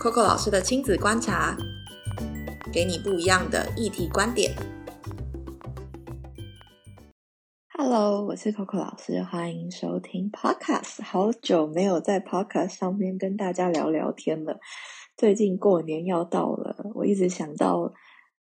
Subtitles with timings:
[0.00, 1.54] Coco 老师的亲子观察，
[2.72, 4.50] 给你不一样的议题观点。
[7.74, 11.02] Hello，我是 Coco 老师，欢迎收听 Podcast。
[11.02, 14.58] 好久没有在 Podcast 上面跟大家聊聊天了。
[15.18, 17.92] 最近过年要到了，我一直想到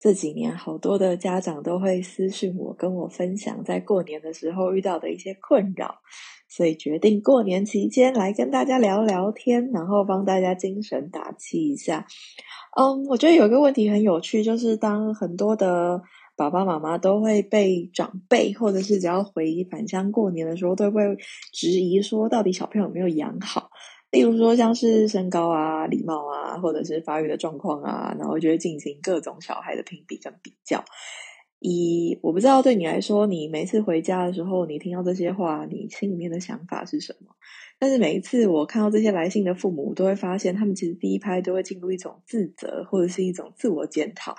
[0.00, 6.00] 这几年好多的家长都会私信我，跟我分享在过年的时候遇到的一些困扰。
[6.48, 12.06] 所以决定过年期间来跟大家聊聊天，然后帮大家精神打气一下。
[12.76, 16.02] 嗯，我觉得有一个问题很有趣，就是当很多的
[16.34, 21.02] 爸爸妈妈都会被长辈，或者是只要回返乡过年的时候，都会
[21.52, 23.70] 质疑说，到底小朋友有没有养好？
[24.10, 30.84] 例如说，像是身高啊、礼貌啊，或者是发育的状况啊，然后就会进行各种小孩的评比跟比较。
[31.60, 37.34] 以我不知道对你来说，你每次回家的时候，你听到这些话，你心里面的想法是什么？
[37.78, 44.34] 但是每一次我看到这些来信的父母，都会发现他们其实第一拍都会进入一种自责，或者是一种自我检讨。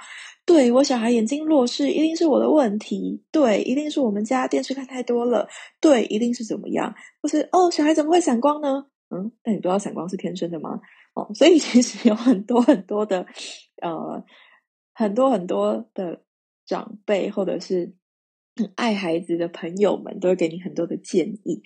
[0.46, 3.22] 对我小孩眼睛弱视，一定是我的问题。
[3.32, 5.48] 对，一定是我们家电视看太多了。
[5.80, 6.94] 对，一定是怎么样？
[7.22, 8.88] 或是哦，小孩怎么会散光呢？
[9.12, 10.80] 嗯，那你不知道闪光是天生的吗？
[11.14, 13.26] 哦，所以其实有很多很多的，
[13.82, 14.24] 呃，
[14.94, 16.24] 很多很多的。
[16.64, 17.96] 长辈或者是
[18.56, 21.64] 很爱孩子的朋友们，都会给你很多的建议。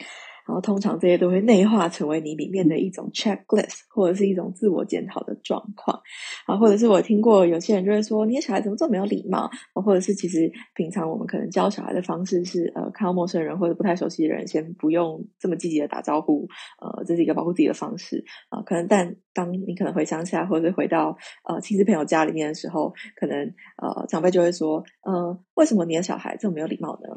[0.48, 6.00] 然后通常这些都会内化成为你里面的一种 checklist，或者是一种自我检讨的状况
[6.46, 9.50] 啊，或者是我听过有些人就会说，你的小孩怎么这么没有礼貌？
[9.74, 16.48] 或者是其实平常我们可能教小孩的方式是，呃，看到陌生人或者不太熟悉的人，先不用这么积极的打招呼，
[16.80, 18.62] 呃，这是一个保护自己的方式啊。
[18.62, 23.38] 可能但当你可能回乡下或者是回到呃亲戚朋友家里面的时候，可能
[23.82, 27.10] 呃长辈就会说，嗯，为什么你的小孩这么没有礼貌呢？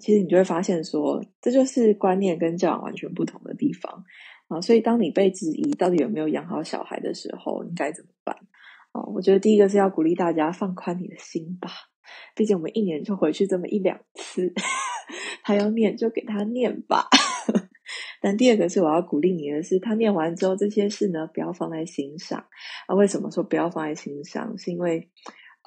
[0.00, 4.04] 其实你就会发现，说这就是观念跟教养完全不同的地方
[4.48, 4.60] 啊。
[4.60, 8.36] 所以，当你被质疑到底有没有养好小孩的时候，你该怎么办
[8.92, 9.02] 啊？
[9.14, 11.70] 我觉得第一个是要鼓励大家放宽你的心吧。
[12.34, 14.52] 毕竟我们一年就回去这么一两次，
[15.42, 17.08] 他要念就给他念吧。
[18.22, 22.38] 但第二个是我要鼓励你的是，他念完之后这些事呢，不要放在心上
[22.86, 22.94] 啊。
[22.94, 24.56] 为什么说不要放在心上？
[24.58, 25.10] 是因为，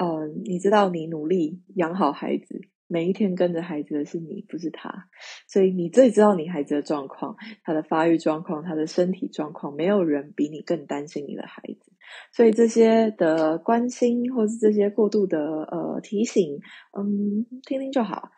[0.01, 2.61] 嗯，你知道你努力养好孩子。
[2.91, 5.07] 每一天跟着孩子的是你，不是他，
[5.47, 11.93] 所以你最知道你孩子的状况，他的发育状况，他的身体状况，没有人比你更担心你的孩子。
[12.33, 16.59] 所以这些的关心，或是这些过度的呃提醒，
[16.97, 18.31] 嗯，听听就好。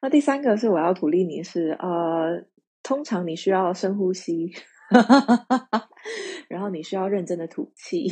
[0.00, 2.46] 那第三个是我要鼓励你，是呃，
[2.84, 4.52] 通常你需要深呼吸。
[4.88, 5.88] 哈
[6.48, 8.08] 然后你需要认真的吐气，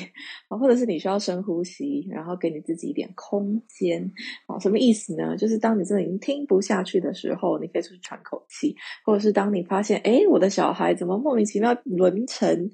[0.49, 4.13] 啊，或者是你需要深呼吸，然后给你自己一点空间，
[4.47, 5.37] 啊，什么意思呢？
[5.37, 8.75] 就是当你真的已经听不下去的时候，你可以出去喘口气，
[9.05, 12.71] 或者是当你发现，哎，我的小孩怎么莫名其妙沦成、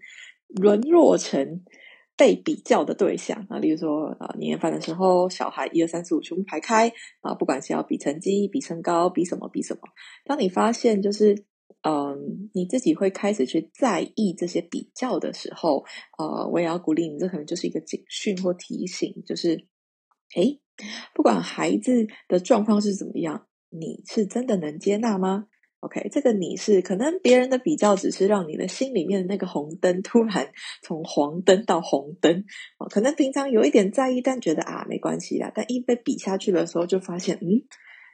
[0.48, 1.62] 沦落成
[2.16, 3.58] 被比较的对象啊？
[3.58, 6.90] 例如说，啊，年夜饭的时候，小孩一二三四五全部排开，
[7.20, 9.82] 啊，不管是要比成绩、比身高、比什么、比什么，
[10.24, 11.44] 当你发现就是。
[11.82, 15.82] 嗯，你自己会开始去在意这些比较的时候，
[16.18, 19.66] 呃，我也要鼓励你，这可能就是一个警讯或提醒，就是，
[20.36, 20.58] 哎，
[21.14, 25.46] 不管孩子的状况是怎么样，你是真的能接纳吗
[25.80, 30.52] ？OK，这个你是可能别人的比较只是让你的心里面的那个红灯突然
[30.82, 32.44] 从黄灯到红灯，
[32.91, 37.64] 可能平常有一点在意，但觉得啊没关系啦，但一被比下去的时候，就发现嗯。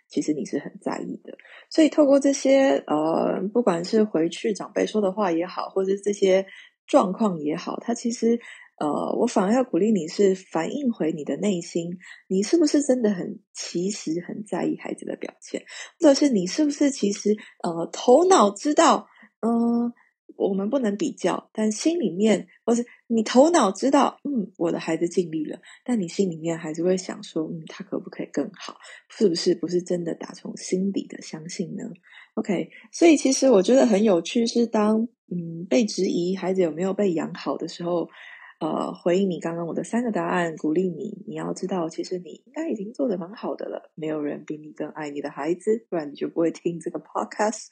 [0.09, 1.37] 其实你是很在意的，
[1.71, 6.47] 所以透过这些呃，不管是回去长辈说的话也好，或者这些
[6.87, 8.39] 状况也好，它其实
[8.79, 8.87] 呃，
[9.19, 15.63] 我反而要鼓励你是反映回你的内心，你是不是真的很其实很在意孩子的表现，
[16.01, 19.09] 或者是你是不是其实呃头脑知道
[19.41, 19.93] 嗯。
[20.37, 28.77] 我们不能比较，但心里面，或是你头脑知道，嗯，我的孩子尽力了，但你心里面还是会想说，嗯，他可不可以更好？
[29.09, 31.85] 是不是不是真的打从心底的相信呢
[32.35, 38.09] ？OK，所以其实我觉得很有趣，是当嗯被质疑孩子有没有被养好的时候。
[38.59, 41.23] 呃，回应你刚刚我的三个答案，鼓励你。
[41.27, 43.93] 你要知道，其实你应该已经做的蛮好的了。
[43.95, 47.67] 没有人比你更爱你的孩子，不然你就不会听这个 podcast。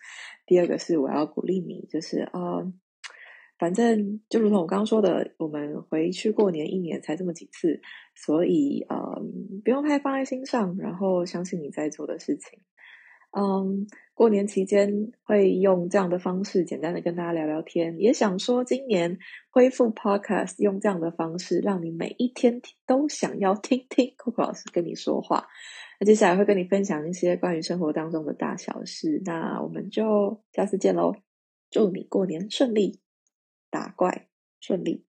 [0.45, 2.61] 第二个是我要鼓励你，就是啊，
[3.65, 7.81] 反正就如同我刚刚说的，我们回去过年一年才这么几次，
[8.15, 9.23] 所以呃，
[9.65, 12.61] 不用太放在心上，然后相信你在做的事情。
[13.35, 19.19] 嗯，过年期间会用这样的方式简单的跟大家聊聊天，也想说今年
[19.49, 25.47] 恢复 podcast 用这样的方式，让你每一天都想要听听 Coco 老师跟你说话。
[25.99, 31.15] 那接下来会跟你分享一些关于生活当中的大小事，那我们就下次见喽！
[31.71, 33.01] 祝你过年顺利，
[33.75, 34.29] 打怪
[34.61, 35.05] 顺利。